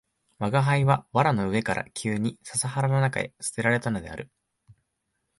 [0.39, 4.31] 吾輩は藁の上から急に笹原の中へ棄てられたのである